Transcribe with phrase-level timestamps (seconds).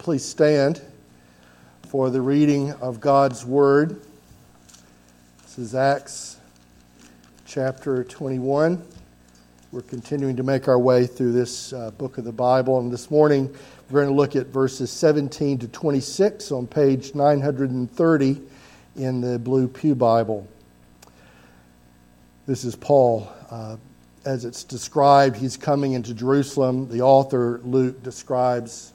[0.00, 0.80] Please stand
[1.88, 4.00] for the reading of God's Word.
[5.42, 6.38] This is Acts
[7.44, 8.82] chapter 21.
[9.72, 13.10] We're continuing to make our way through this uh, book of the Bible, and this
[13.10, 13.54] morning
[13.90, 18.40] we're going to look at verses 17 to 26 on page 930
[18.96, 20.48] in the Blue Pew Bible.
[22.46, 23.30] This is Paul.
[23.50, 23.76] Uh,
[24.24, 26.88] as it's described, he's coming into Jerusalem.
[26.88, 28.94] The author, Luke, describes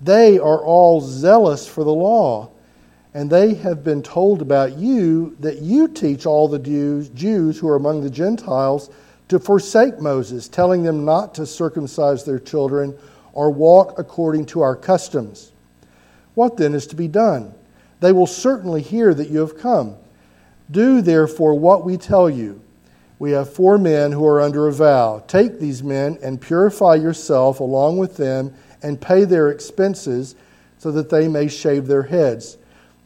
[0.00, 2.50] they are all zealous for the law,
[3.14, 7.76] and they have been told about you that you teach all the Jews who are
[7.76, 8.90] among the Gentiles
[9.28, 12.96] to forsake Moses, telling them not to circumcise their children
[13.32, 15.52] or walk according to our customs.
[16.34, 17.54] What then is to be done?
[18.00, 19.96] They will certainly hear that you have come.
[20.70, 22.60] Do therefore what we tell you.
[23.18, 25.24] We have four men who are under a vow.
[25.26, 30.34] Take these men and purify yourself along with them and pay their expenses
[30.78, 32.58] so that they may shave their heads.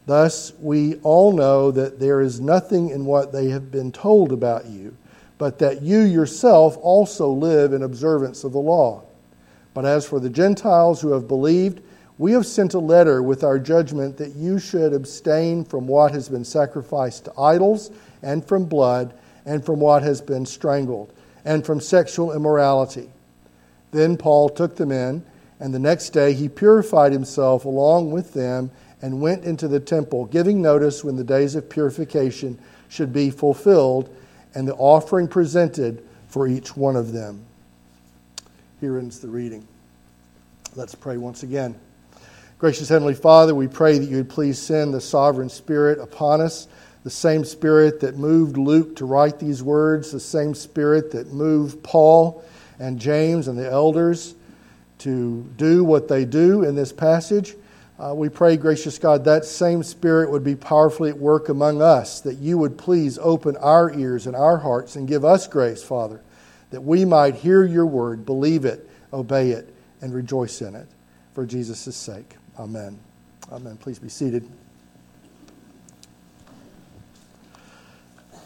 [0.05, 4.65] Thus, we all know that there is nothing in what they have been told about
[4.65, 4.95] you,
[5.37, 9.03] but that you yourself also live in observance of the law.
[9.73, 11.81] But as for the Gentiles who have believed,
[12.17, 16.29] we have sent a letter with our judgment that you should abstain from what has
[16.29, 17.89] been sacrificed to idols,
[18.21, 19.13] and from blood,
[19.45, 21.11] and from what has been strangled,
[21.45, 23.09] and from sexual immorality.
[23.91, 25.23] Then Paul took them in
[25.61, 30.25] and the next day he purified himself along with them and went into the temple,
[30.25, 32.57] giving notice when the days of purification
[32.89, 34.13] should be fulfilled
[34.55, 37.45] and the offering presented for each one of them.
[38.79, 39.65] Here ends the reading.
[40.75, 41.75] Let's pray once again.
[42.57, 46.67] Gracious Heavenly Father, we pray that you would please send the sovereign Spirit upon us,
[47.03, 51.83] the same Spirit that moved Luke to write these words, the same Spirit that moved
[51.83, 52.43] Paul
[52.79, 54.33] and James and the elders
[55.01, 57.55] to do what they do in this passage.
[57.99, 62.21] Uh, we pray, gracious God, that same Spirit would be powerfully at work among us,
[62.21, 66.21] that you would please open our ears and our hearts and give us grace, Father,
[66.71, 70.87] that we might hear your word, believe it, obey it, and rejoice in it.
[71.33, 72.35] For Jesus' sake.
[72.57, 72.99] Amen.
[73.51, 73.77] Amen.
[73.77, 74.49] Please be seated.
[78.33, 78.37] I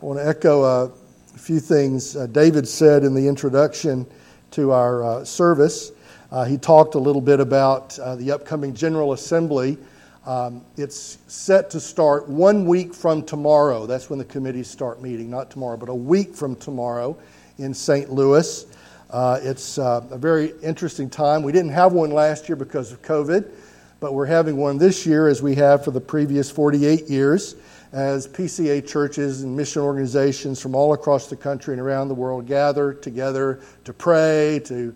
[0.00, 0.90] want to echo a
[1.36, 4.06] few things uh, David said in the introduction
[4.52, 5.92] to our uh, service.
[6.30, 9.78] Uh, he talked a little bit about uh, the upcoming General Assembly.
[10.26, 13.86] Um, it's set to start one week from tomorrow.
[13.86, 17.16] That's when the committees start meeting, not tomorrow, but a week from tomorrow
[17.58, 18.12] in St.
[18.12, 18.66] Louis.
[19.08, 21.42] Uh, it's uh, a very interesting time.
[21.42, 23.50] We didn't have one last year because of COVID,
[23.98, 27.56] but we're having one this year as we have for the previous 48 years
[27.92, 32.46] as PCA churches and mission organizations from all across the country and around the world
[32.46, 34.94] gather together to pray, to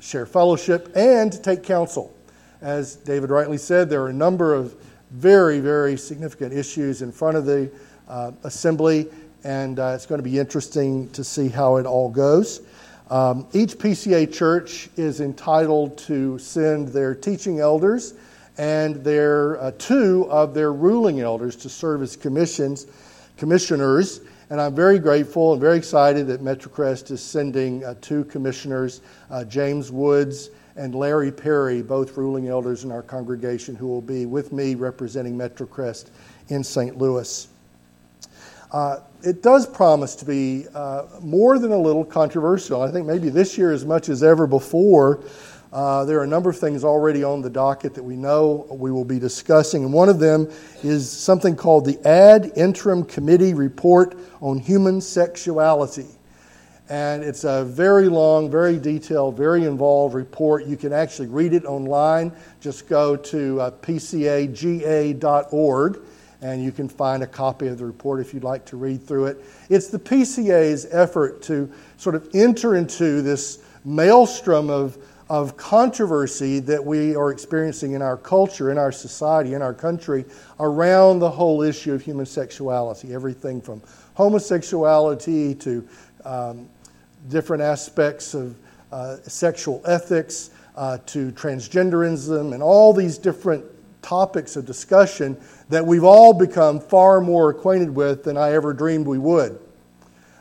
[0.00, 2.14] share fellowship, and to take counsel.
[2.60, 4.74] As David rightly said, there are a number of
[5.10, 7.70] very, very significant issues in front of the
[8.08, 9.08] uh, assembly,
[9.42, 12.62] and uh, it's going to be interesting to see how it all goes.
[13.10, 18.14] Um, each PCA church is entitled to send their teaching elders
[18.58, 22.86] and their uh, two of their ruling elders to serve as commissions,
[23.36, 24.20] commissioners.
[24.50, 29.44] And I'm very grateful and very excited that Metrocrest is sending uh, two commissioners, uh,
[29.44, 34.52] James Woods and Larry Perry, both ruling elders in our congregation, who will be with
[34.52, 36.10] me representing Metrocrest
[36.48, 36.96] in St.
[36.96, 37.48] Louis.
[38.70, 42.82] Uh, it does promise to be uh, more than a little controversial.
[42.82, 45.20] I think maybe this year, as much as ever before,
[45.72, 48.90] uh, there are a number of things already on the docket that we know we
[48.90, 50.50] will be discussing, and one of them
[50.82, 56.06] is something called the Ad Interim Committee Report on Human Sexuality.
[56.88, 60.64] And it's a very long, very detailed, very involved report.
[60.64, 62.32] You can actually read it online.
[62.60, 64.40] Just go to uh, pcaga.org
[66.40, 69.26] and you can find a copy of the report if you'd like to read through
[69.26, 69.44] it.
[69.68, 74.96] It's the PCA's effort to sort of enter into this maelstrom of
[75.28, 80.24] of controversy that we are experiencing in our culture, in our society, in our country
[80.58, 83.12] around the whole issue of human sexuality.
[83.12, 83.82] Everything from
[84.14, 85.86] homosexuality to
[86.24, 86.68] um,
[87.28, 88.56] different aspects of
[88.90, 93.64] uh, sexual ethics, uh, to transgenderism and all these different
[94.00, 95.36] topics of discussion
[95.68, 99.58] that we've all become far more acquainted with than I ever dreamed we would.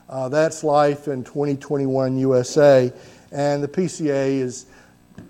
[0.07, 2.93] Uh, that's life in 2021 USA.
[3.31, 4.67] And the PCA is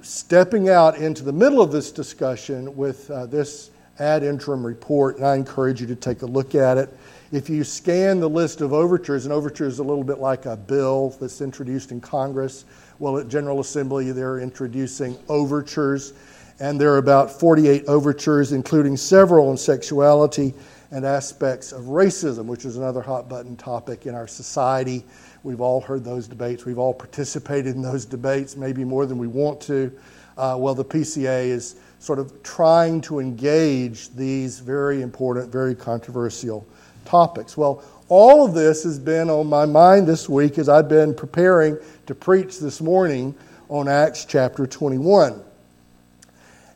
[0.02, 5.26] stepping out into the middle of this discussion with uh, this ad interim report, and
[5.26, 6.96] I encourage you to take a look at it.
[7.32, 10.56] If you scan the list of overtures, an overture is a little bit like a
[10.56, 12.66] bill that's introduced in Congress.
[13.00, 16.14] Well, at General Assembly, they're introducing overtures,
[16.60, 20.54] and there are about 48 overtures, including several on sexuality
[20.92, 25.04] and aspects of racism, which is another hot button topic in our society.
[25.48, 26.66] We've all heard those debates.
[26.66, 29.98] We've all participated in those debates, maybe more than we want to.
[30.38, 36.68] Uh, well, the PCA is sort of trying to engage these very important, very controversial
[37.06, 37.56] topics.
[37.56, 41.78] Well, all of this has been on my mind this week as I've been preparing
[42.08, 43.34] to preach this morning
[43.70, 45.42] on Acts chapter 21.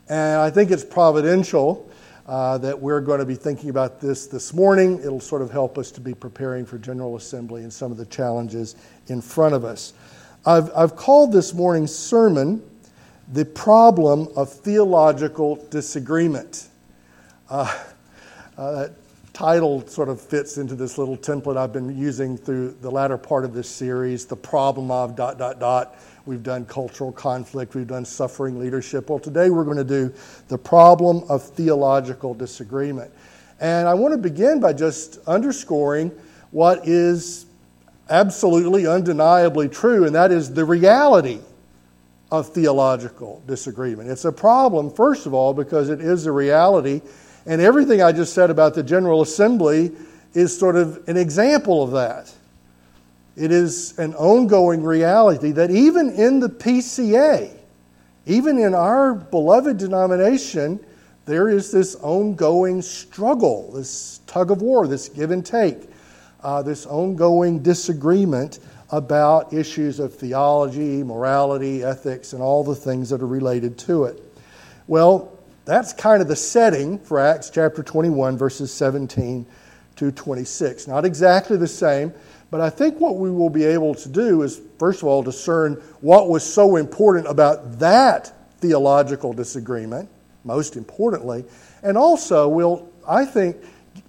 [0.08, 1.90] And I think it's providential
[2.26, 4.98] uh, that we're going to be thinking about this this morning.
[5.00, 8.06] It'll sort of help us to be preparing for General Assembly and some of the
[8.06, 8.76] challenges
[9.08, 9.92] in front of us.
[10.46, 12.62] I've, I've called this morning's sermon
[13.32, 16.68] The Problem of Theological Disagreement.
[17.50, 17.80] Uh,
[18.58, 18.92] uh, that
[19.32, 23.44] title sort of fits into this little template I've been using through the latter part
[23.44, 27.74] of this series, The Problem of dot, dot, dot We've done cultural conflict.
[27.74, 29.10] We've done suffering leadership.
[29.10, 30.14] Well, today we're going to do
[30.48, 33.10] the problem of theological disagreement.
[33.60, 36.12] And I want to begin by just underscoring
[36.52, 37.46] what is
[38.08, 41.40] absolutely undeniably true, and that is the reality
[42.30, 44.08] of theological disagreement.
[44.08, 47.00] It's a problem, first of all, because it is a reality,
[47.46, 49.92] and everything I just said about the General Assembly
[50.34, 52.32] is sort of an example of that.
[53.36, 57.50] It is an ongoing reality that even in the PCA,
[58.26, 60.78] even in our beloved denomination,
[61.24, 65.78] there is this ongoing struggle, this tug of war, this give and take,
[66.42, 68.58] uh, this ongoing disagreement
[68.90, 74.22] about issues of theology, morality, ethics, and all the things that are related to it.
[74.86, 75.32] Well,
[75.64, 79.46] that's kind of the setting for Acts chapter 21, verses 17
[79.96, 80.88] to 26.
[80.88, 82.12] Not exactly the same.
[82.52, 85.82] But I think what we will be able to do is, first of all, discern
[86.02, 90.10] what was so important about that theological disagreement,
[90.44, 91.46] most importantly,
[91.82, 93.56] and also we'll, I think,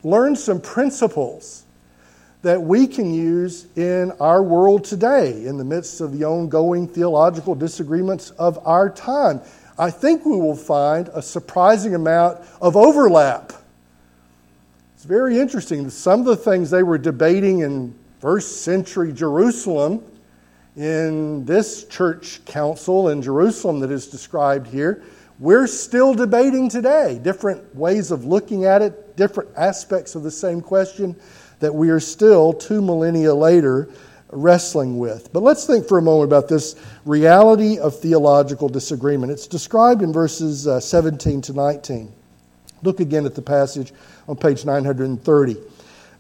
[0.03, 1.63] learn some principles
[2.41, 7.55] that we can use in our world today in the midst of the ongoing theological
[7.55, 9.39] disagreements of our time.
[9.79, 13.53] I think we will find a surprising amount of overlap.
[14.95, 15.89] It's very interesting.
[15.89, 20.01] Some of the things they were debating in first century Jerusalem
[20.77, 25.03] in this church council in Jerusalem that is described here,
[25.39, 27.19] we're still debating today.
[27.21, 31.17] Different ways of looking at it, different aspects of the same question
[31.59, 33.89] that we are still, two millennia later,
[34.31, 35.33] wrestling with.
[35.33, 39.33] But let's think for a moment about this reality of theological disagreement.
[39.33, 42.09] It's described in verses uh, 17 to 19.
[42.83, 43.91] Look again at the passage
[44.29, 45.57] on page 930.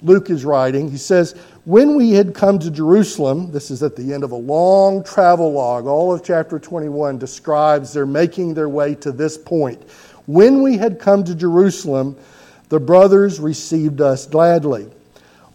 [0.03, 0.91] Luke is writing.
[0.91, 1.35] He says,
[1.65, 5.53] When we had come to Jerusalem, this is at the end of a long travel
[5.53, 5.87] log.
[5.87, 9.81] All of chapter 21 describes their making their way to this point.
[10.25, 12.17] When we had come to Jerusalem,
[12.67, 14.91] the brothers received us gladly.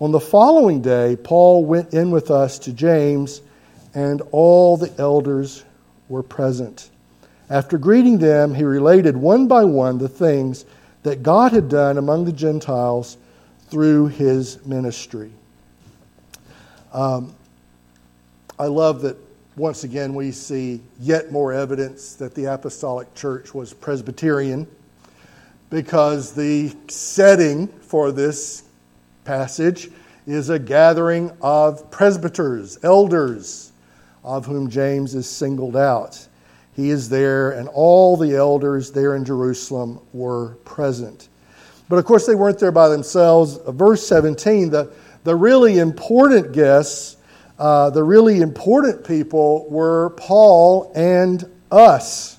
[0.01, 3.43] On the following day, Paul went in with us to James,
[3.93, 5.63] and all the elders
[6.09, 6.89] were present.
[7.51, 10.65] After greeting them, he related one by one the things
[11.03, 13.19] that God had done among the Gentiles
[13.69, 15.33] through his ministry.
[16.93, 17.35] Um,
[18.59, 19.17] I love that
[19.57, 24.67] once again we see yet more evidence that the apostolic church was Presbyterian
[25.69, 28.65] because the setting for this
[29.25, 29.91] passage
[30.27, 33.73] is a gathering of presbyters, elders,
[34.25, 36.27] of whom James is singled out.
[36.75, 41.29] He is there, and all the elders there in Jerusalem were present.
[41.89, 43.59] But of course, they weren't there by themselves.
[43.69, 44.93] Verse 17, the,
[45.29, 47.19] the really important guests,
[47.59, 52.39] uh, the really important people were Paul and us.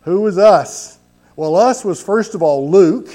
[0.00, 0.98] Who was us?
[1.36, 3.08] Well, us was first of all Luke,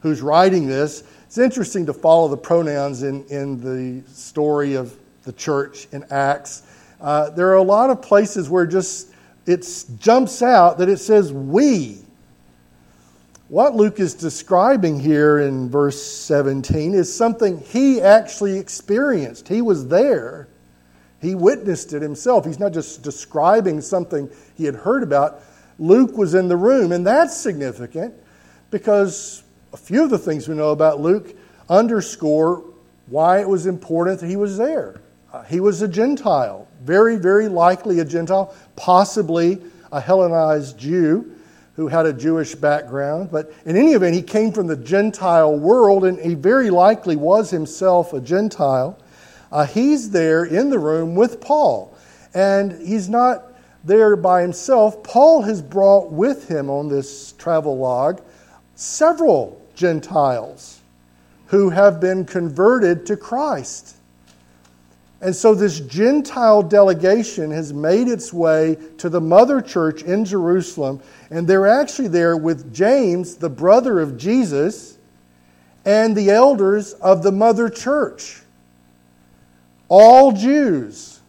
[0.00, 1.04] who's writing this.
[1.26, 6.64] It's interesting to follow the pronouns in, in the story of the church in Acts.
[7.00, 9.12] Uh, there are a lot of places where just
[9.46, 9.64] it
[10.00, 11.98] jumps out that it says we
[13.48, 19.48] what Luke is describing here in verse 17 is something he actually experienced.
[19.48, 20.48] He was there.
[21.20, 22.46] He witnessed it himself.
[22.46, 25.42] He's not just describing something he had heard about.
[25.78, 28.14] Luke was in the room, and that's significant
[28.70, 31.36] because a few of the things we know about Luke
[31.68, 32.64] underscore
[33.08, 35.00] why it was important that he was there.
[35.32, 39.60] Uh, he was a Gentile, very, very likely a Gentile, possibly
[39.92, 41.33] a Hellenized Jew
[41.76, 43.30] who had a Jewish background.
[43.30, 47.50] But in any event, he came from the Gentile world, and he very likely was
[47.50, 48.98] himself a Gentile.
[49.50, 51.96] Uh, he's there in the room with Paul,
[52.32, 53.52] and he's not
[53.84, 55.02] there by himself.
[55.02, 58.20] Paul has brought with him on this travel log
[58.74, 60.80] several Gentiles
[61.46, 63.93] who have been converted to Christ.
[65.24, 71.00] And so this Gentile delegation has made its way to the mother church in Jerusalem,
[71.30, 74.98] and they're actually there with James, the brother of Jesus,
[75.86, 78.42] and the elders of the mother church.
[79.88, 81.20] All Jews.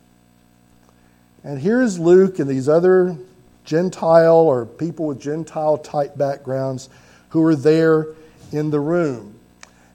[1.45, 3.15] And here's Luke and these other
[3.63, 6.89] Gentile or people with Gentile type backgrounds
[7.29, 8.07] who are there
[8.51, 9.34] in the room.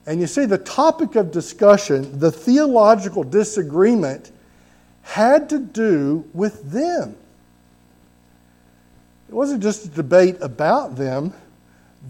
[0.05, 4.31] And you see, the topic of discussion, the theological disagreement,
[5.03, 7.15] had to do with them.
[9.29, 11.33] It wasn't just a debate about them,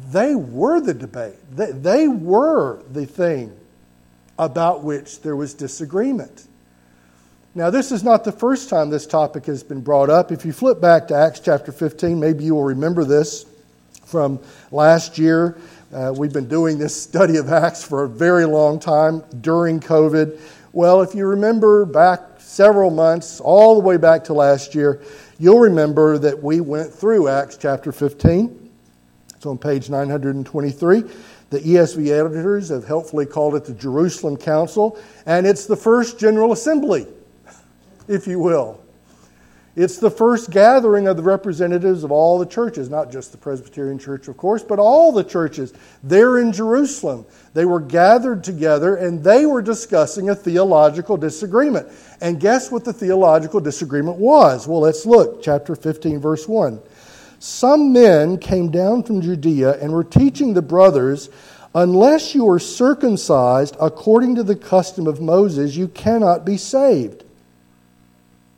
[0.09, 1.35] they were the debate.
[1.55, 3.55] They, they were the thing
[4.39, 6.47] about which there was disagreement.
[7.53, 10.31] Now, this is not the first time this topic has been brought up.
[10.31, 13.45] If you flip back to Acts chapter 15, maybe you will remember this
[14.05, 14.39] from
[14.71, 15.57] last year.
[15.93, 20.39] Uh, we've been doing this study of Acts for a very long time during COVID.
[20.71, 25.01] Well, if you remember back several months, all the way back to last year,
[25.37, 28.71] you'll remember that we went through Acts chapter 15.
[29.35, 31.03] It's on page 923.
[31.49, 36.53] The ESV editors have helpfully called it the Jerusalem Council, and it's the first General
[36.53, 37.05] Assembly,
[38.07, 38.80] if you will.
[39.73, 43.97] It's the first gathering of the representatives of all the churches, not just the Presbyterian
[43.97, 45.73] Church, of course, but all the churches.
[46.03, 51.87] There in Jerusalem, they were gathered together and they were discussing a theological disagreement.
[52.19, 54.67] And guess what the theological disagreement was?
[54.67, 55.41] Well, let's look.
[55.41, 56.81] Chapter 15, verse 1.
[57.39, 61.29] Some men came down from Judea and were teaching the brothers,
[61.73, 67.23] unless you are circumcised according to the custom of Moses, you cannot be saved.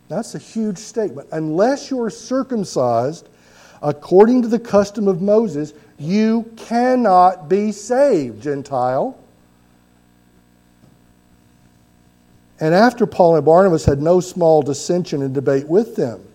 [0.09, 1.29] That's a huge statement.
[1.31, 3.29] Unless you're circumcised
[3.81, 9.17] according to the custom of Moses, you cannot be saved, Gentile.
[12.59, 16.25] And after Paul and Barnabas had no small dissension and debate with them,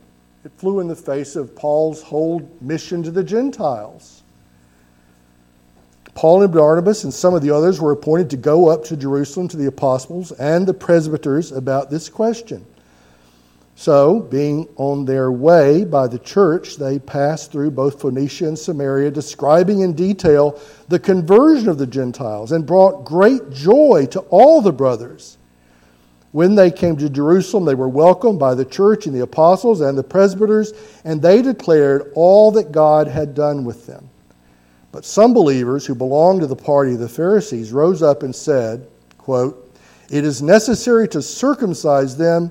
[0.45, 4.23] it flew in the face of Paul's whole mission to the Gentiles.
[6.15, 9.47] Paul and Barnabas and some of the others were appointed to go up to Jerusalem
[9.49, 12.67] to the apostles and the presbyters about this question.
[13.79, 19.13] So, being on their way by the church, they passed through both Phoenicia and Samaria,
[19.13, 24.73] describing in detail the conversion of the Gentiles, and brought great joy to all the
[24.73, 25.39] brothers.
[26.33, 29.97] When they came to Jerusalem, they were welcomed by the church and the apostles and
[29.97, 30.73] the presbyters,
[31.05, 34.11] and they declared all that God had done with them.
[34.91, 38.89] But some believers who belonged to the party of the Pharisees rose up and said,
[39.19, 39.73] quote,
[40.11, 42.51] It is necessary to circumcise them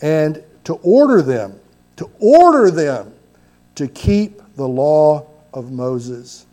[0.00, 1.58] and to order them,
[1.96, 3.12] to order them
[3.76, 6.46] to keep the law of Moses.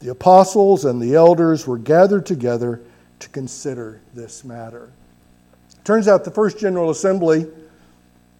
[0.00, 2.80] The apostles and the elders were gathered together
[3.20, 4.90] to consider this matter.
[5.84, 7.46] Turns out the First General Assembly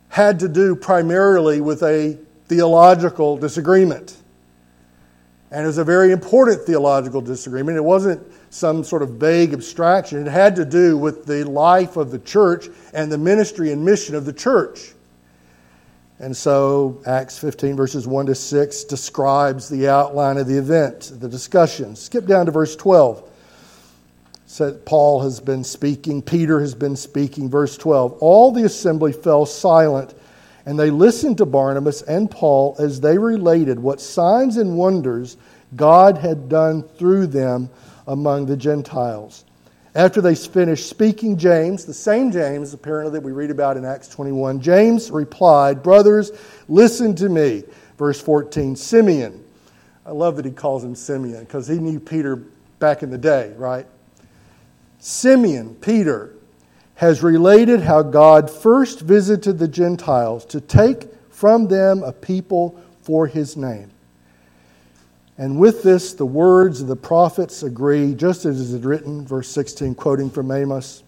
[0.08, 4.16] had to do primarily with a theological disagreement.
[5.50, 7.76] And it was a very important theological disagreement.
[7.76, 10.24] It wasn't some sort of vague abstraction.
[10.24, 14.14] It had to do with the life of the church and the ministry and mission
[14.14, 14.92] of the church.
[16.20, 21.28] And so Acts 15, verses 1 to 6, describes the outline of the event, the
[21.28, 21.96] discussion.
[21.96, 23.28] Skip down to verse 12.
[24.44, 27.48] Said Paul has been speaking, Peter has been speaking.
[27.48, 30.12] Verse 12 All the assembly fell silent,
[30.70, 35.36] and they listened to Barnabas and Paul as they related what signs and wonders
[35.74, 37.70] God had done through them
[38.06, 39.44] among the Gentiles.
[39.96, 44.06] After they finished speaking, James, the same James apparently that we read about in Acts
[44.10, 46.30] 21, James replied, Brothers,
[46.68, 47.64] listen to me.
[47.98, 49.42] Verse 14, Simeon.
[50.06, 52.36] I love that he calls him Simeon because he knew Peter
[52.78, 53.86] back in the day, right?
[55.00, 56.36] Simeon, Peter,
[57.00, 63.26] has related how God first visited the Gentiles to take from them a people for
[63.26, 63.90] his name.
[65.38, 69.48] And with this, the words of the prophets agree, just as it is written, verse
[69.48, 71.02] 16, quoting from Amos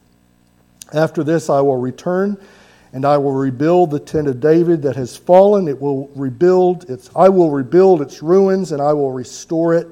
[0.94, 2.38] After this, I will return
[2.94, 5.68] and I will rebuild the tent of David that has fallen.
[5.68, 9.88] It will rebuild its, I will rebuild its ruins, and I will restore it,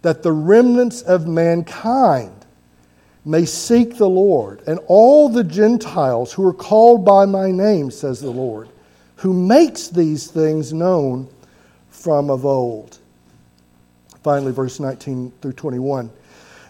[0.00, 2.43] that the remnants of mankind
[3.24, 8.20] may seek the Lord, and all the Gentiles who are called by my name, says
[8.20, 8.68] the Lord,
[9.16, 11.28] who makes these things known
[11.88, 12.98] from of old.
[14.22, 16.10] Finally, verse 19 through 21.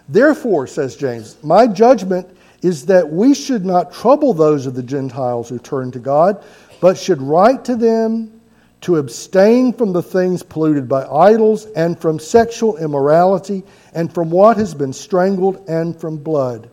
[0.08, 2.28] Therefore, says James, my judgment
[2.62, 6.42] is that we should not trouble those of the Gentiles who turn to God,
[6.80, 8.40] but should write to them
[8.84, 13.62] to abstain from the things polluted by idols, and from sexual immorality,
[13.94, 16.68] and from what has been strangled, and from blood.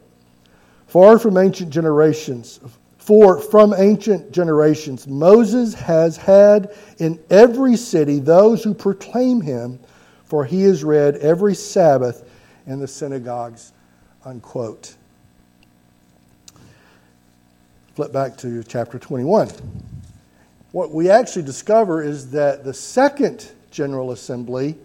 [0.88, 2.60] Far from ancient generations,
[2.98, 9.80] for from ancient generations, Moses has had in every city those who proclaim him,
[10.25, 12.30] for he is read every Sabbath
[12.68, 13.72] in the synagogues.
[14.25, 14.96] Unquote
[17.96, 19.50] flip back to chapter 21.
[20.71, 24.75] What we actually discover is that the second General Assembly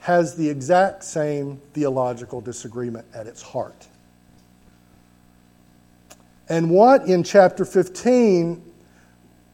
[0.00, 3.88] has the exact same theological disagreement at its heart.
[6.48, 8.62] And what in chapter 15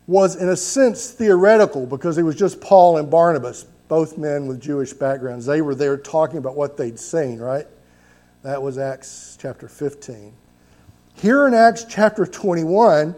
[0.07, 4.61] was, in a sense, theoretical because it was just Paul and Barnabas, both men with
[4.61, 5.47] Jewish backgrounds.
[5.47, 7.67] They were there talking about what they'd seen, right?
[8.43, 10.35] That was Acts chapter 15.
[11.15, 13.15] Here in Acts chapter 21,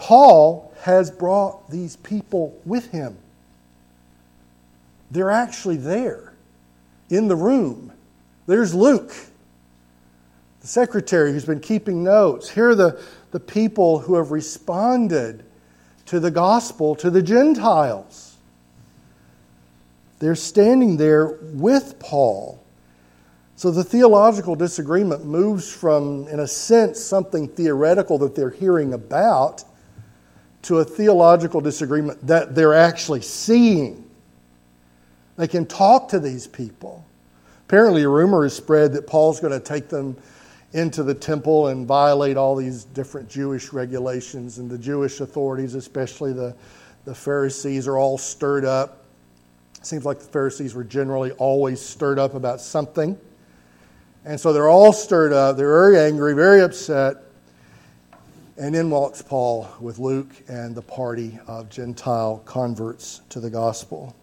[0.00, 3.18] Paul has brought these people with him.
[5.10, 6.32] They're actually there
[7.10, 7.92] in the room.
[8.46, 9.14] There's Luke,
[10.62, 12.48] the secretary who's been keeping notes.
[12.48, 15.44] Here are the, the people who have responded
[16.06, 18.36] to the gospel to the Gentiles.
[20.18, 22.62] They're standing there with Paul.
[23.56, 29.64] So the theological disagreement moves from, in a sense, something theoretical that they're hearing about
[30.62, 34.08] to a theological disagreement that they're actually seeing.
[35.36, 37.04] They can talk to these people.
[37.66, 40.16] Apparently, a rumor is spread that Paul's going to take them
[40.72, 46.32] into the temple and violate all these different Jewish regulations, and the Jewish authorities, especially
[46.32, 46.54] the,
[47.04, 49.04] the Pharisees, are all stirred up.
[49.78, 53.18] It seems like the Pharisees were generally always stirred up about something.
[54.24, 55.56] And so they're all stirred up.
[55.56, 57.16] They're very angry, very upset.
[58.60, 64.14] And in walks Paul with Luke and the party of Gentile converts to the gospel.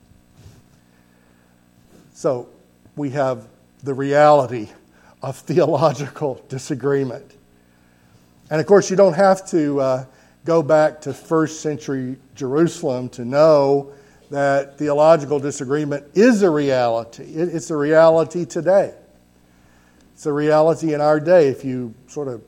[2.14, 2.48] So
[2.96, 3.48] we have
[3.82, 4.70] the reality
[5.24, 7.34] of theological disagreement.
[8.52, 10.06] And of course, you don't have to uh,
[10.46, 13.92] go back to first century Jerusalem to know
[14.30, 17.24] that theological disagreement is a reality.
[17.24, 18.94] It's a reality today.
[20.14, 21.48] It's a reality in our day.
[21.48, 22.44] If you sort of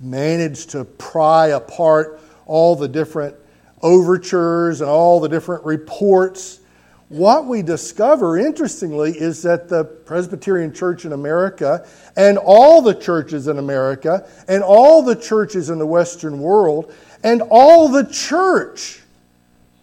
[0.00, 3.34] manage to pry apart all the different
[3.82, 6.60] overtures and all the different reports,
[7.08, 11.86] what we discover, interestingly, is that the Presbyterian Church in America
[12.16, 17.42] and all the churches in America and all the churches in the Western world and
[17.50, 19.00] all the church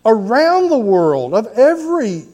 [0.06, 2.26] around the world of every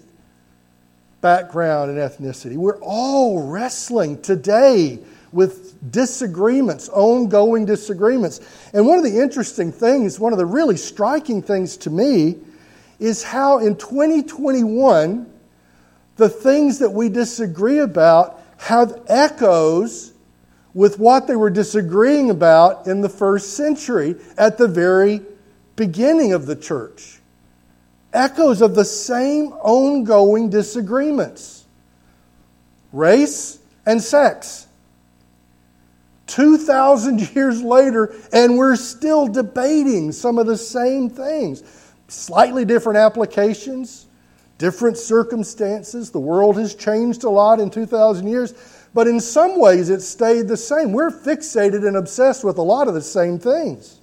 [1.22, 2.56] background and ethnicity.
[2.56, 5.00] We're all wrestling today
[5.32, 8.40] with disagreements, ongoing disagreements.
[8.74, 12.38] And one of the interesting things, one of the really striking things to me,
[13.00, 15.32] is how in 2021,
[16.16, 20.14] the things that we disagree about have echoes
[20.74, 25.22] with what they were disagreeing about in the first century at the very
[25.76, 27.20] beginning of the church
[28.14, 31.66] echoes of the same ongoing disagreements
[32.92, 34.68] race and sex.
[36.28, 41.64] 2,000 years later, and we're still debating some of the same things.
[42.08, 44.08] Slightly different applications,
[44.58, 46.12] different circumstances.
[46.12, 48.54] The world has changed a lot in 2,000 years,
[48.94, 50.94] but in some ways it's stayed the same.
[50.94, 54.00] We're fixated and obsessed with a lot of the same things.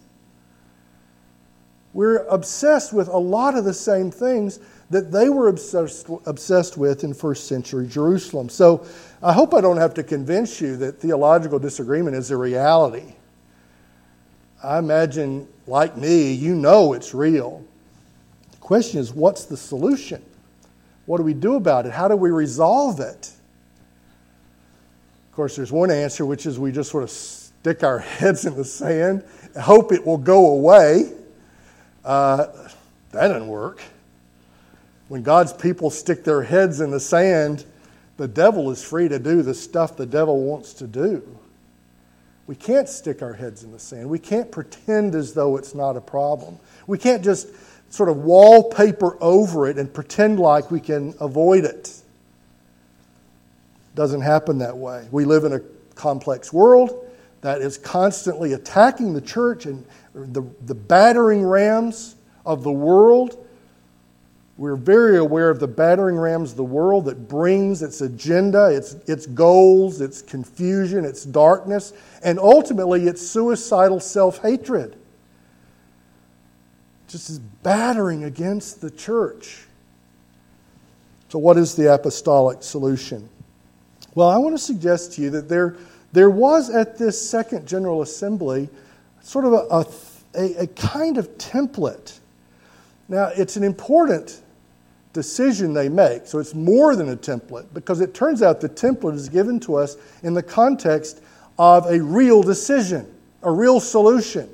[1.93, 7.05] We're obsessed with a lot of the same things that they were obsessed, obsessed with
[7.05, 8.49] in first century Jerusalem.
[8.49, 8.85] So
[9.23, 13.15] I hope I don't have to convince you that theological disagreement is a reality.
[14.63, 17.65] I imagine, like me, you know it's real.
[18.51, 20.23] The question is what's the solution?
[21.07, 21.93] What do we do about it?
[21.93, 23.33] How do we resolve it?
[25.31, 28.57] Of course, there's one answer, which is we just sort of stick our heads in
[28.57, 29.25] the sand,
[29.61, 31.13] hope it will go away.
[32.05, 32.47] Uh,
[33.13, 33.81] that doesn't work.
[35.11, 37.65] When God's people stick their heads in the sand,
[38.17, 41.37] the devil is free to do the stuff the devil wants to do.
[42.47, 44.09] We can't stick our heads in the sand.
[44.09, 46.61] We can't pretend as though it's not a problem.
[46.87, 47.49] We can't just
[47.93, 51.93] sort of wallpaper over it and pretend like we can avoid it.
[53.97, 55.09] Doesn't happen that way.
[55.11, 55.61] We live in a
[55.97, 62.15] complex world that is constantly attacking the church and the, the battering rams
[62.47, 63.45] of the world.
[64.61, 68.93] We're very aware of the battering rams of the world that brings its agenda, its,
[69.07, 74.99] its goals, its confusion, its darkness, and ultimately its suicidal self hatred.
[77.09, 79.65] Just is battering against the church.
[81.31, 83.31] So, what is the apostolic solution?
[84.15, 85.79] Well, I want to suggest to you that there,
[86.13, 88.69] there was at this Second General Assembly
[89.23, 89.87] sort of a,
[90.39, 92.19] a, a kind of template.
[93.09, 94.43] Now, it's an important
[95.13, 99.15] decision they make, so it's more than a template because it turns out the template
[99.15, 101.23] is given to us in the context
[101.59, 104.49] of a real decision, a real solution.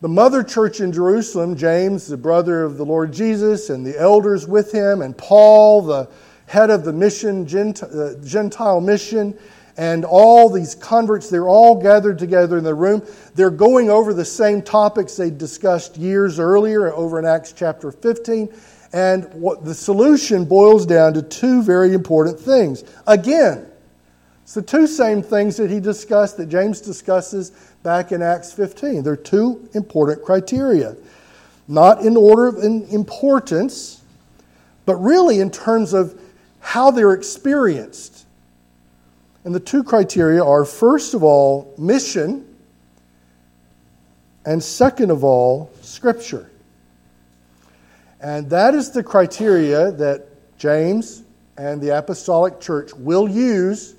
[0.00, 4.48] The mother church in Jerusalem, James, the brother of the Lord Jesus, and the elders
[4.48, 6.08] with him, and Paul, the
[6.46, 9.38] head of the mission, uh, Gentile mission,
[9.76, 13.02] and all these converts, they're all gathered together in the room.
[13.34, 18.52] They're going over the same topics they discussed years earlier over in Acts chapter 15.
[18.92, 22.84] And what the solution boils down to two very important things.
[23.06, 23.66] Again,
[24.42, 27.52] it's the two same things that he discussed, that James discusses
[27.82, 29.02] back in Acts 15.
[29.02, 30.94] There are two important criteria.
[31.68, 34.02] Not in order of importance,
[34.84, 36.20] but really in terms of
[36.60, 38.26] how they're experienced.
[39.44, 42.46] And the two criteria are first of all, mission,
[44.44, 46.50] and second of all, Scripture.
[48.22, 51.24] And that is the criteria that James
[51.56, 53.96] and the Apostolic Church will use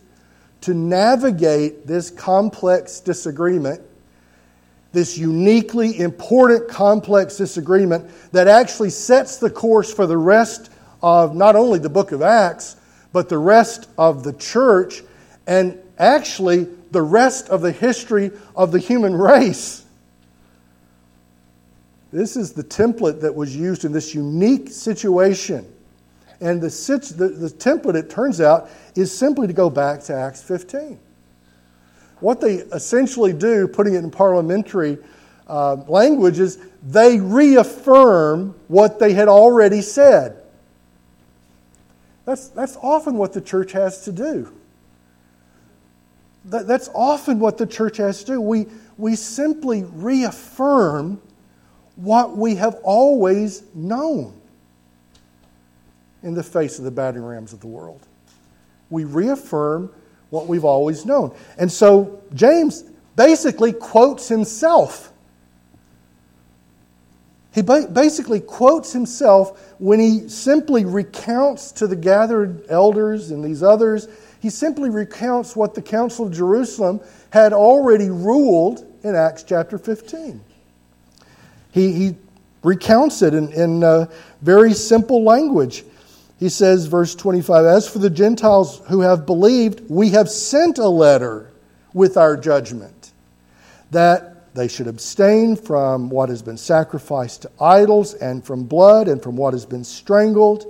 [0.62, 3.82] to navigate this complex disagreement,
[4.94, 11.58] this uniquely important complex disagreement that actually sets the course for the rest of not
[11.58, 12.78] only the book of Acts,
[13.12, 15.04] but the rest of the church,
[15.46, 19.83] and actually the rest of the history of the human race.
[22.14, 25.66] This is the template that was used in this unique situation.
[26.40, 26.68] And the,
[27.18, 31.00] the, the template, it turns out, is simply to go back to Acts 15.
[32.20, 35.00] What they essentially do, putting it in parliamentary
[35.48, 40.38] uh, language, is they reaffirm what they had already said.
[42.26, 44.54] That's, that's often what the church has to do.
[46.46, 48.42] That, that's often what the church has to do.
[48.42, 48.68] We,
[49.00, 51.20] we simply reaffirm
[51.96, 54.34] what we have always known
[56.24, 58.08] in the face of the battering rams of the world.
[58.90, 59.92] We reaffirm
[60.30, 61.36] what we've always known.
[61.58, 62.84] And so James
[63.16, 65.12] basically quotes himself.
[67.54, 74.08] He basically quotes himself when he simply recounts to the gathered elders and these others,
[74.40, 80.42] he simply recounts what the Council of Jerusalem had already ruled in Acts chapter 15.
[81.74, 82.16] He, he
[82.62, 84.06] recounts it in, in uh,
[84.42, 85.84] very simple language.
[86.40, 90.88] He says, verse 25, As for the Gentiles who have believed, we have sent a
[90.88, 91.50] letter
[91.94, 93.12] with our judgment
[93.92, 99.22] that they should abstain from what has been sacrificed to idols, and from blood, and
[99.22, 100.66] from what has been strangled,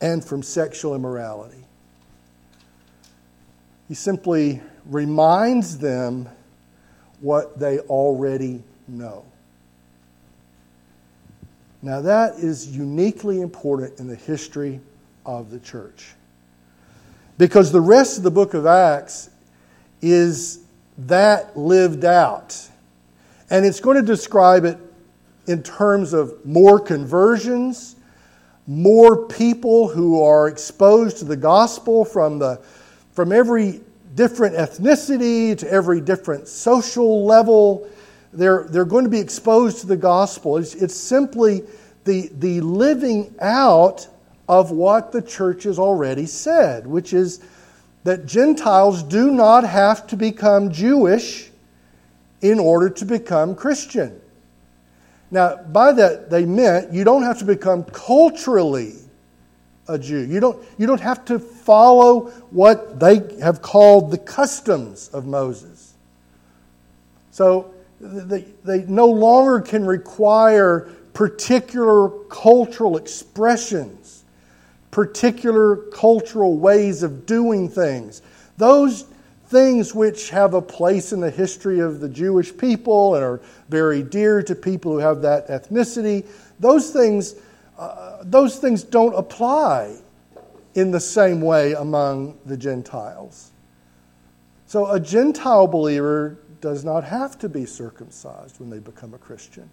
[0.00, 1.64] and from sexual immorality.
[3.88, 6.28] He simply reminds them
[7.20, 9.24] what they already know.
[11.84, 14.80] Now, that is uniquely important in the history
[15.26, 16.14] of the church.
[17.36, 19.28] Because the rest of the book of Acts
[20.00, 20.60] is
[20.96, 22.58] that lived out.
[23.50, 24.78] And it's going to describe it
[25.46, 27.96] in terms of more conversions,
[28.66, 32.62] more people who are exposed to the gospel from, the,
[33.12, 33.82] from every
[34.14, 37.86] different ethnicity to every different social level
[38.34, 40.56] they're, they're going to be exposed to the gospel.
[40.56, 41.62] It's, it's simply
[42.04, 44.06] the, the living out
[44.48, 47.40] of what the church has already said, which is
[48.04, 51.50] that Gentiles do not have to become Jewish
[52.42, 54.20] in order to become Christian.
[55.30, 58.96] Now, by that, they meant you don't have to become culturally
[59.88, 60.20] a Jew.
[60.20, 65.94] You don't, you don't have to follow what they have called the customs of Moses.
[67.30, 67.73] So,
[68.04, 74.24] they, they no longer can require particular cultural expressions,
[74.90, 78.20] particular cultural ways of doing things.
[78.58, 79.06] Those
[79.46, 84.02] things which have a place in the history of the Jewish people and are very
[84.02, 86.26] dear to people who have that ethnicity,
[86.60, 87.36] those things,
[87.78, 89.96] uh, those things don't apply
[90.74, 93.52] in the same way among the Gentiles.
[94.66, 99.68] So a Gentile believer does not have to be circumcised when they become a Christian.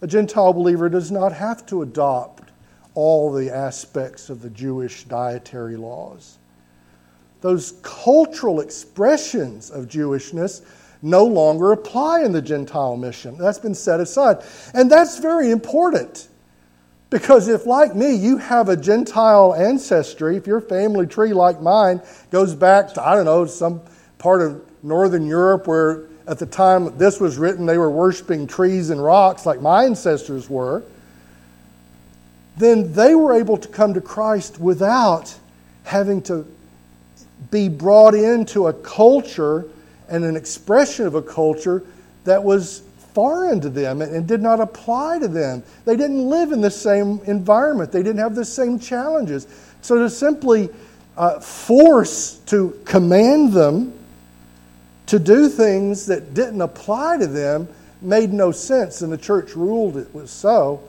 [0.00, 2.50] A Gentile believer does not have to adopt
[2.94, 6.38] all the aspects of the Jewish dietary laws.
[7.40, 10.62] Those cultural expressions of Jewishness
[11.02, 13.38] no longer apply in the Gentile mission.
[13.38, 14.38] That's been set aside.
[14.74, 16.28] And that's very important.
[17.10, 22.02] Because if, like me, you have a Gentile ancestry, if your family tree, like mine,
[22.30, 23.80] goes back to, I don't know, some
[24.18, 28.90] part of Northern Europe where at the time this was written they were worshiping trees
[28.90, 30.82] and rocks like my ancestors were,
[32.56, 35.34] then they were able to come to Christ without
[35.84, 36.46] having to
[37.50, 39.64] be brought into a culture
[40.08, 41.82] and an expression of a culture
[42.24, 42.82] that was
[43.14, 45.62] foreign to them and did not apply to them.
[45.84, 49.46] They didn't live in the same environment, they didn't have the same challenges.
[49.80, 50.68] So to simply
[51.16, 53.97] uh, force to command them
[55.08, 57.68] to do things that didn't apply to them
[58.00, 60.82] made no sense, and the church ruled it was so.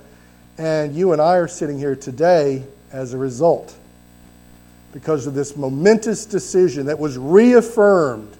[0.58, 3.76] And you and I are sitting here today as a result
[4.92, 8.36] because of this momentous decision that was reaffirmed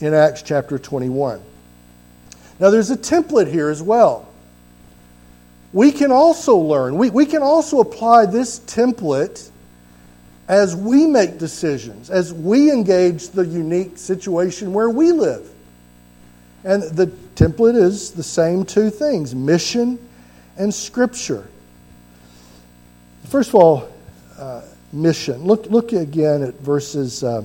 [0.00, 1.40] in Acts chapter 21.
[2.60, 4.28] Now, there's a template here as well.
[5.72, 9.50] We can also learn, we, we can also apply this template
[10.48, 15.50] as we make decisions, as we engage the unique situation where we live.
[16.64, 19.98] And the template is the same two things mission
[20.56, 21.46] and scripture.
[23.24, 23.88] First of all,
[24.38, 25.44] uh, mission.
[25.44, 27.42] Look, look again at verses uh,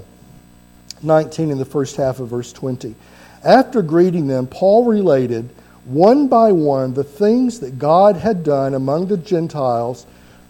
[1.01, 2.95] 19 in the first half of verse 20.
[3.43, 5.49] After greeting them, Paul related
[5.85, 10.05] one by one the things that God had done among the Gentiles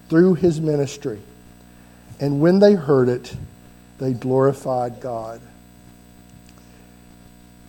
[0.09, 1.19] through his ministry.
[2.19, 3.33] And when they heard it,
[3.97, 5.41] they glorified God.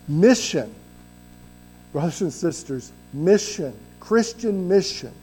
[0.07, 0.73] Mission,
[1.93, 5.13] brothers and sisters, mission, Christian mission,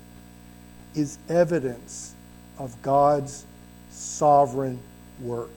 [0.95, 2.15] is evidence
[2.59, 3.45] of God's
[3.91, 4.79] sovereign
[5.21, 5.51] work.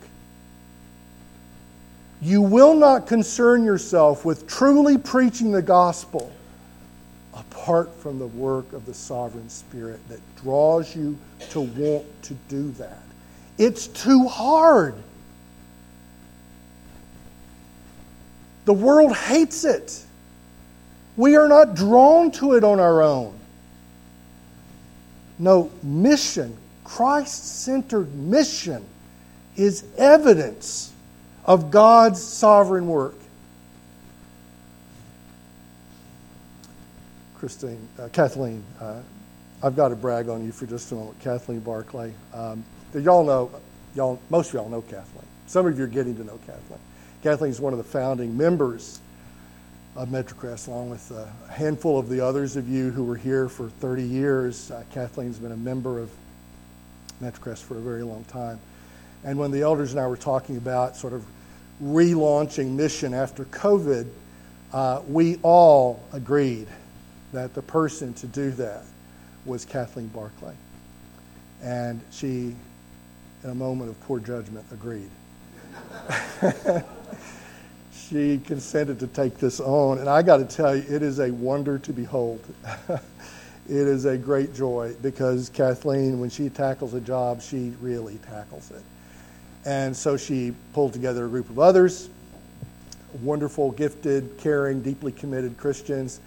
[2.22, 6.32] You will not concern yourself with truly preaching the gospel
[7.34, 11.18] apart from the work of the sovereign Spirit that draws you
[11.50, 13.02] to want to do that.
[13.62, 14.96] It's too hard.
[18.66, 20.04] The world hates it.
[21.16, 23.38] We are not drawn to it on our own.
[25.38, 28.84] No, mission, Christ centered mission,
[29.56, 30.92] is evidence
[31.46, 33.14] of God's sovereign work.
[37.38, 39.02] Christine, uh, Kathleen, uh,
[39.62, 41.20] I've got to brag on you for just a moment.
[41.20, 42.12] Kathleen Barclay.
[42.34, 42.66] Um,
[43.00, 43.52] y'all know,
[43.96, 45.26] y'all, most of y'all know Kathleen.
[45.48, 46.80] Some of you are getting to know Kathleen.
[47.24, 49.00] Kathleen is one of the founding members
[49.96, 53.70] of Metrocrest, along with a handful of the others of you who were here for
[53.70, 54.72] 30 years.
[54.72, 56.10] Uh, Kathleen's been a member of
[57.22, 58.60] Metrocrest for a very long time.
[59.24, 61.24] And when the elders and I were talking about sort of
[61.84, 64.08] relaunching mission after COVID,
[64.74, 66.68] uh, we all agreed
[67.34, 68.84] that the person to do that
[69.46, 70.56] was Kathleen Barclay.
[71.62, 72.56] And she,
[73.44, 75.10] in a moment of poor judgment, agreed.
[78.10, 80.00] she consented to take this on.
[80.00, 82.44] And I got to tell you, it is a wonder to behold.
[82.90, 83.00] it
[83.70, 88.84] is a great joy because Kathleen, when she tackles a job, she really tackles it.
[89.66, 92.10] And so she pulled together a group of others,
[93.22, 96.20] wonderful, gifted, caring, deeply committed Christians.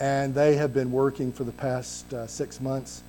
[0.00, 3.02] And they have been working for the past uh, six months,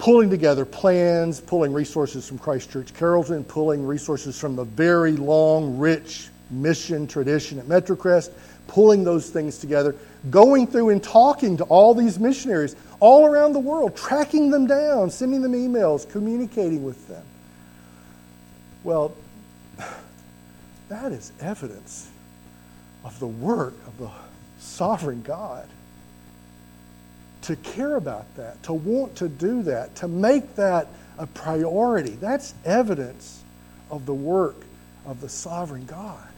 [0.00, 5.78] pulling together plans, pulling resources from Christ Church Carrollton, pulling resources from the very long,
[5.78, 8.32] rich mission tradition at Metrocrest,
[8.66, 9.94] pulling those things together,
[10.30, 15.10] going through and talking to all these missionaries all around the world, tracking them down,
[15.10, 17.24] sending them emails, communicating with them.
[18.82, 19.14] Well,
[20.88, 22.08] that is evidence
[23.04, 24.10] of the work of the
[24.58, 25.68] sovereign God.
[27.50, 30.86] To care about that, to want to do that, to make that
[31.18, 33.42] a priority, that's evidence
[33.90, 34.54] of the work
[35.04, 36.28] of the sovereign God.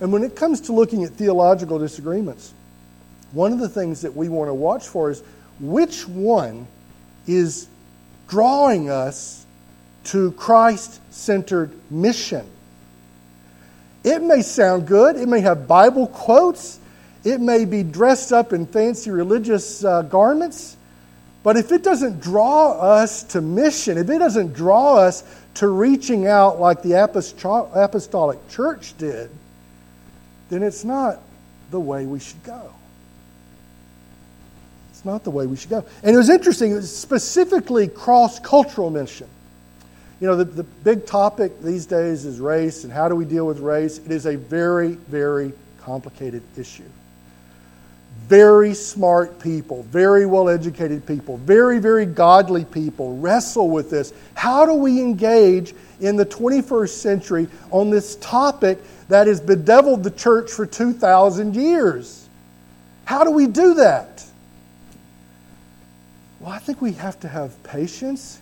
[0.00, 2.52] And when it comes to looking at theological disagreements,
[3.32, 5.22] one of the things that we want to watch for is
[5.58, 6.66] which one
[7.26, 7.68] is
[8.28, 9.46] drawing us
[10.04, 12.46] to Christ centered mission.
[14.04, 16.78] It may sound good, it may have Bible quotes,
[17.24, 20.76] it may be dressed up in fancy religious uh, garments,
[21.42, 26.26] but if it doesn't draw us to mission, if it doesn't draw us to reaching
[26.26, 29.30] out like the apostolic church did,
[30.50, 31.20] then it's not
[31.70, 32.72] the way we should go.
[34.90, 35.84] It's not the way we should go.
[36.02, 39.28] And it was interesting, it was specifically cross cultural mission.
[40.20, 43.44] You know, the, the big topic these days is race and how do we deal
[43.44, 43.98] with race.
[43.98, 46.84] It is a very, very complicated issue.
[48.28, 54.12] Very smart people, very well educated people, very, very godly people wrestle with this.
[54.34, 60.10] How do we engage in the 21st century on this topic that has bedeviled the
[60.10, 62.26] church for 2,000 years?
[63.04, 64.24] How do we do that?
[66.40, 68.40] Well, I think we have to have patience.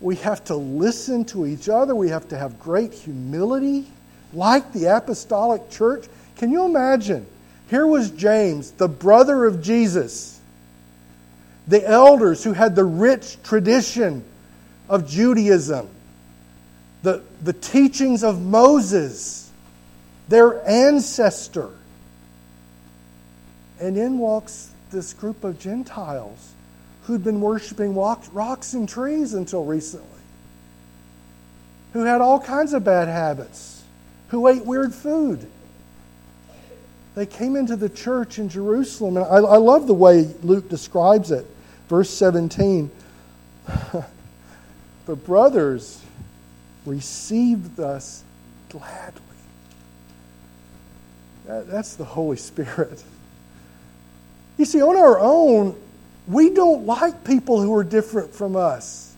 [0.00, 1.94] We have to listen to each other.
[1.94, 3.86] We have to have great humility,
[4.32, 6.06] like the apostolic church.
[6.36, 7.26] Can you imagine?
[7.70, 10.40] Here was James, the brother of Jesus,
[11.68, 14.24] the elders who had the rich tradition
[14.88, 15.88] of Judaism,
[17.04, 19.48] the, the teachings of Moses,
[20.28, 21.70] their ancestor.
[23.78, 26.52] And in walks this group of Gentiles
[27.04, 30.08] who'd been worshiping rocks and trees until recently,
[31.92, 33.84] who had all kinds of bad habits,
[34.30, 35.46] who ate weird food
[37.14, 39.16] they came into the church in Jerusalem.
[39.16, 41.46] And I, I love the way Luke describes it.
[41.88, 42.90] Verse 17
[45.06, 46.00] The brothers
[46.86, 48.22] received us
[48.68, 49.20] gladly.
[51.46, 53.02] That, that's the Holy Spirit.
[54.56, 55.74] You see, on our own,
[56.28, 59.12] we don't like people who are different from us.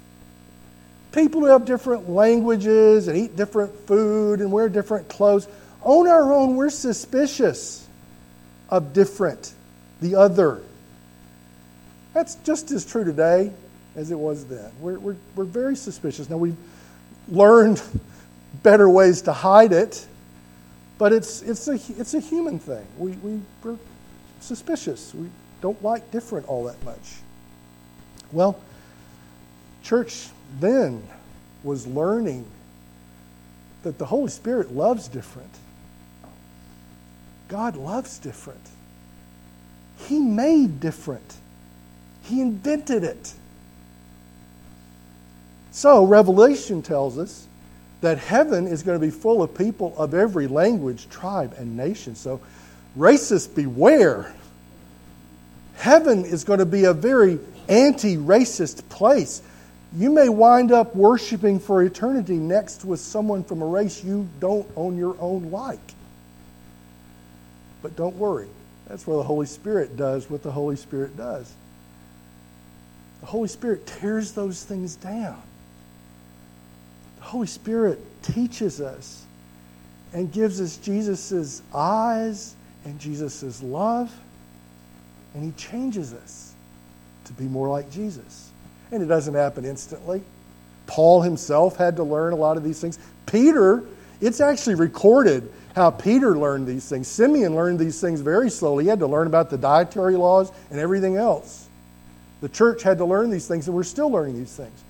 [1.11, 5.47] People who have different languages and eat different food and wear different clothes.
[5.83, 7.82] On our own, we're suspicious
[8.73, 9.53] of different,
[10.01, 10.63] the other.
[12.15, 13.53] That's just as true today
[13.95, 14.73] as it was then.
[14.81, 16.31] We're, we're, we're very suspicious.
[16.31, 16.57] Now, we've
[17.29, 17.83] learned
[18.63, 20.07] better ways to hide it,
[20.97, 22.87] but it's, it's, a, it's a human thing.
[22.97, 23.77] We, we, we're
[24.41, 25.15] suspicious.
[25.15, 25.29] We
[25.61, 27.17] don't like different all that much.
[28.33, 28.59] Well,
[29.83, 30.29] church
[30.61, 31.07] then
[31.63, 32.47] was learning
[33.83, 35.51] that the Holy Spirit loves different.
[37.53, 38.67] God loves different.
[40.09, 41.37] He made different,
[42.23, 43.35] He invented it.
[45.71, 47.47] So, Revelation tells us
[48.01, 52.15] that heaven is going to be full of people of every language, tribe, and nation.
[52.15, 52.41] So,
[52.97, 54.35] racists, beware.
[55.77, 57.39] Heaven is going to be a very
[57.69, 59.43] anti racist place.
[59.95, 64.67] You may wind up worshiping for eternity next with someone from a race you don't
[64.75, 65.95] own your own like.
[67.83, 68.49] But don't worry.
[68.87, 71.53] That's where the Holy Spirit does what the Holy Spirit does.
[73.21, 75.41] The Holy Spirit tears those things down.
[77.19, 79.25] The Holy Spirit teaches us
[80.13, 84.13] and gives us Jesus' eyes and Jesus' love,
[85.35, 86.53] and He changes us
[87.25, 88.51] to be more like Jesus.
[88.91, 90.23] And it doesn't happen instantly.
[90.87, 92.99] Paul himself had to learn a lot of these things.
[93.25, 93.85] Peter,
[94.21, 97.09] it's actually recorded how Peter learned these things.
[97.09, 98.85] Simeon learned these things very slowly.
[98.85, 101.67] He had to learn about the dietary laws and everything else.
[102.41, 104.83] The church had to learn these things, and we're still learning these things.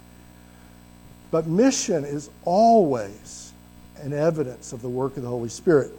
[1.31, 3.53] But mission is always
[4.01, 5.93] an evidence of the work of the Holy Spirit.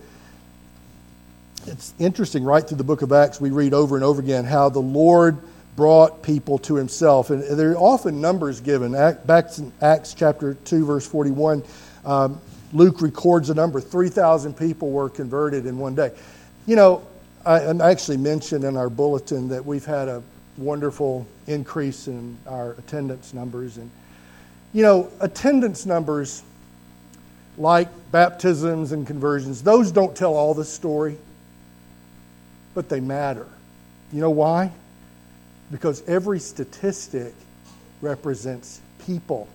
[1.66, 4.70] It's interesting, right through the book of Acts, we read over and over again how
[4.70, 5.38] the Lord
[5.76, 7.30] brought people to himself.
[7.30, 8.94] And there are often numbers given.
[8.96, 11.64] Acts chapter 2, verse 41,
[12.06, 12.40] um,
[12.74, 16.12] Luke records a number 3,000 people were converted in one day.
[16.66, 17.04] You know,
[17.46, 20.24] I, I actually mentioned in our bulletin that we've had a
[20.58, 23.78] wonderful increase in our attendance numbers.
[23.78, 23.90] And,
[24.74, 26.44] you know, attendance numbers
[27.58, 31.18] like baptisms and conversions, those don't tell all the story,
[32.74, 33.48] but they matter.
[34.12, 34.72] You know why?
[35.72, 37.34] Because every statistic
[38.02, 39.48] represents people.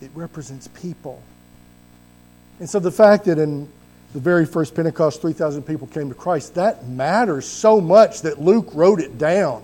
[0.00, 1.22] It represents people.
[2.58, 3.68] And so the fact that in
[4.12, 8.70] the very first Pentecost, 3,000 people came to Christ, that matters so much that Luke
[8.72, 9.62] wrote it down.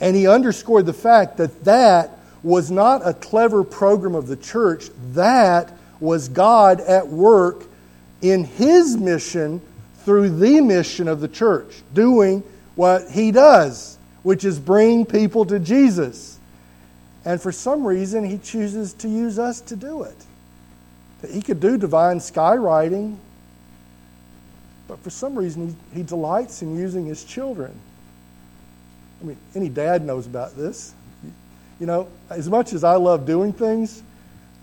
[0.00, 4.90] And he underscored the fact that that was not a clever program of the church,
[5.12, 7.64] that was God at work
[8.22, 9.60] in his mission
[10.04, 12.42] through the mission of the church, doing
[12.74, 16.38] what he does, which is bring people to Jesus.
[17.24, 20.16] And for some reason, he chooses to use us to do it
[21.30, 23.16] He could do divine skywriting,
[24.88, 27.72] but for some reason he, he delights in using his children.
[29.20, 30.94] I mean, any dad knows about this.
[31.80, 34.02] You know, as much as I love doing things,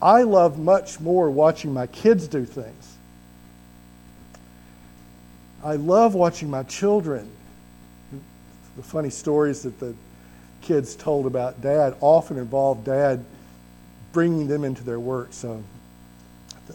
[0.02, 2.96] I love much more watching my kids do things.
[5.64, 7.30] I love watching my children.
[8.78, 9.94] The funny stories that the
[10.62, 13.24] kids told about dad often involve dad
[14.14, 15.30] bringing them into their work.
[15.32, 15.64] So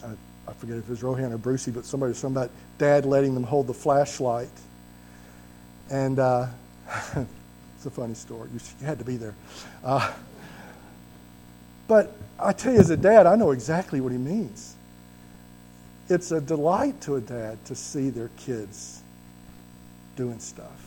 [0.05, 3.05] I, I forget if it was Rohan or Brucey, but somebody was talking about dad
[3.05, 4.49] letting them hold the flashlight.
[5.91, 6.47] And uh,
[7.77, 8.49] it's a funny story.
[8.53, 9.35] You, you had to be there.
[9.85, 10.13] Uh,
[11.89, 14.75] but I tell you, as a dad, I know exactly what he means.
[16.09, 19.03] It's a delight to a dad to see their kids
[20.17, 20.87] doing stuff,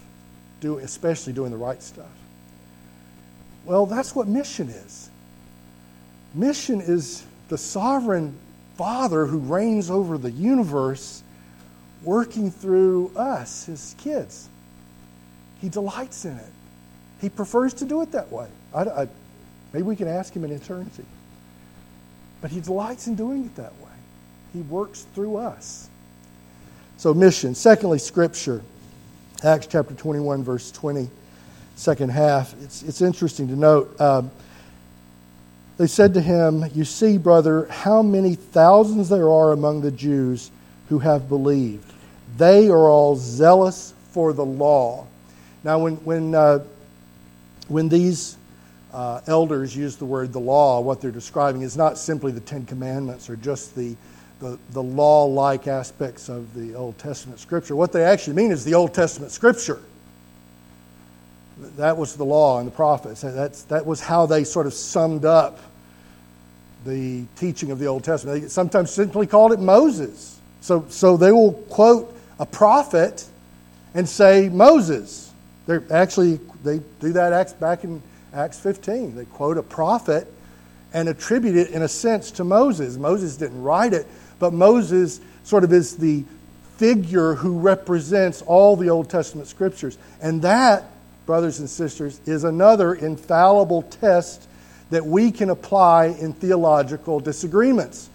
[0.59, 2.07] do, especially doing the right stuff.
[3.65, 5.09] Well, that's what mission is.
[6.33, 8.37] Mission is the sovereign
[8.79, 11.21] Father who reigns over the universe
[12.01, 14.47] working through us, his kids.
[15.59, 16.51] He delights in it.
[17.19, 18.47] He prefers to do it that way.
[18.73, 19.07] I, I,
[19.73, 21.03] maybe we can ask him in eternity.
[22.39, 23.91] But he delights in doing it that way.
[24.53, 25.89] He works through us.
[26.95, 27.55] So, mission.
[27.55, 28.61] Secondly, Scripture.
[29.43, 31.09] Acts chapter 21, verse 20,
[31.75, 32.55] second half.
[32.61, 33.99] It's, it's interesting to note.
[33.99, 34.31] Um,
[35.79, 40.51] they said to him, You see, brother, how many thousands there are among the Jews
[40.89, 41.89] who have believed.
[42.37, 45.07] They are all zealous for the law.
[45.63, 46.65] Now, when, when, uh,
[47.69, 48.37] when these
[48.91, 52.65] uh, elders use the word the law, what they're describing is not simply the Ten
[52.65, 53.95] Commandments or just the,
[54.41, 57.75] the, the law like aspects of the Old Testament Scripture.
[57.75, 59.79] What they actually mean is the Old Testament Scripture.
[61.77, 63.21] That was the law and the prophets.
[63.21, 65.59] That's, that was how they sort of summed up
[66.89, 68.41] the teaching of the Old Testament.
[68.41, 70.39] They sometimes simply called it Moses.
[70.61, 73.25] So, so they will quote a prophet
[73.93, 75.31] and say Moses.
[75.65, 78.01] They're actually, they do that back in
[78.33, 79.15] Acts 15.
[79.15, 80.27] They quote a prophet
[80.93, 82.97] and attribute it, in a sense, to Moses.
[82.97, 84.07] Moses didn't write it,
[84.39, 86.23] but Moses sort of is the
[86.77, 89.97] figure who represents all the Old Testament scriptures.
[90.21, 90.85] And that,
[91.25, 94.47] brothers and sisters, is another infallible test
[94.89, 98.09] that we can apply in theological disagreements.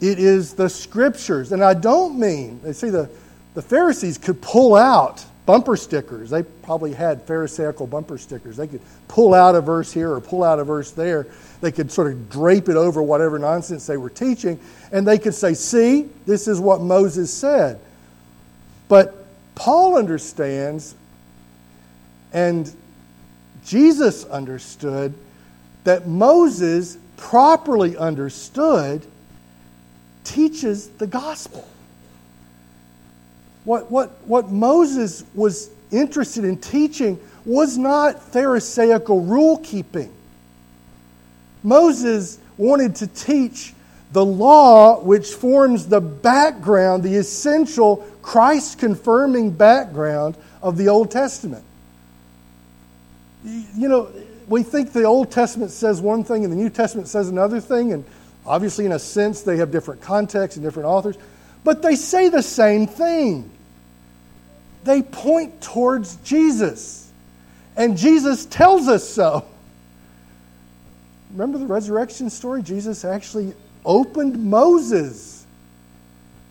[0.00, 1.52] It is the scriptures.
[1.52, 3.08] And I don't mean, they see, the,
[3.54, 6.30] the Pharisees could pull out bumper stickers.
[6.30, 8.56] They probably had Pharisaical bumper stickers.
[8.56, 11.26] They could pull out a verse here or pull out a verse there.
[11.60, 14.58] They could sort of drape it over whatever nonsense they were teaching,
[14.90, 17.80] and they could say, See, this is what Moses said.
[18.88, 20.94] But Paul understands,
[22.32, 22.72] and
[23.64, 25.14] Jesus understood,
[25.84, 29.04] that Moses, properly understood,
[30.24, 31.66] teaches the gospel.
[33.64, 40.12] What, what, what Moses was interested in teaching was not Pharisaical rule keeping.
[41.62, 43.74] Moses wanted to teach
[44.12, 51.64] the law which forms the background, the essential Christ confirming background of the Old Testament.
[53.44, 54.08] You know,
[54.48, 57.92] we think the Old Testament says one thing and the New Testament says another thing,
[57.92, 58.04] and
[58.46, 61.16] obviously, in a sense, they have different contexts and different authors,
[61.64, 63.50] but they say the same thing.
[64.84, 67.10] They point towards Jesus,
[67.76, 69.46] and Jesus tells us so.
[71.32, 72.62] Remember the resurrection story?
[72.62, 75.46] Jesus actually opened Moses.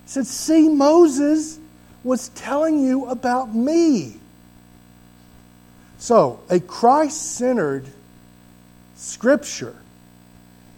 [0.06, 1.60] He said, See, Moses
[2.04, 4.21] was telling you about me.
[6.02, 7.86] So, a Christ centered
[8.96, 9.76] scripture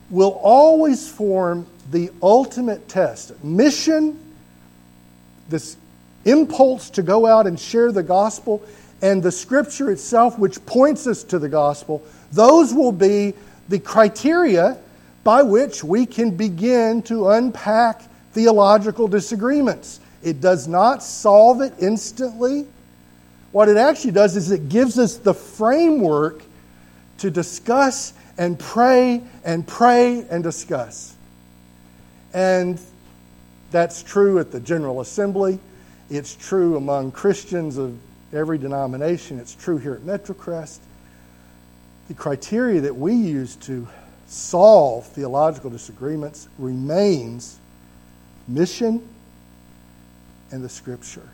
[0.09, 3.41] will always form the ultimate test.
[3.41, 4.19] Mission,
[5.47, 5.77] this
[6.25, 8.61] impulse to go out and share the gospel,
[9.01, 12.03] and the scripture itself, which points us to the gospel,
[12.33, 13.33] those will be
[13.69, 14.77] the criteria
[15.23, 18.01] by which we can begin to unpack
[18.33, 20.01] theological disagreements.
[20.21, 22.67] It does not solve it instantly.
[23.53, 26.43] What it actually does is it gives us the framework
[27.19, 31.15] to discuss and pray and pray and discuss.
[32.33, 32.79] And
[33.69, 35.59] that's true at the General Assembly.
[36.09, 37.95] It's true among Christians of
[38.33, 39.39] every denomination.
[39.39, 40.79] It's true here at Metrocrest.
[42.07, 43.87] The criteria that we use to
[44.25, 47.59] solve theological disagreements remains
[48.47, 49.07] mission
[50.51, 51.29] and the Scripture.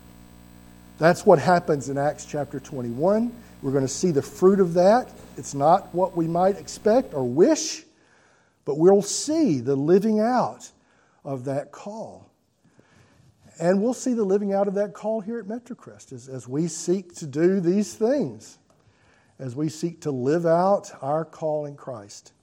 [1.00, 3.32] That's what happens in Acts chapter 21.
[3.62, 5.10] We're going to see the fruit of that.
[5.38, 7.86] It's not what we might expect or wish,
[8.66, 10.70] but we'll see the living out
[11.24, 12.30] of that call.
[13.62, 16.68] And we'll see the living out of that call here at Metrocrest as, as we
[16.68, 18.58] seek to do these things,
[19.40, 22.34] as we seek to live out our call in Christ.